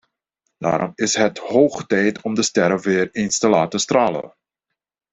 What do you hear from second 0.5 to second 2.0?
Daarom is het hoog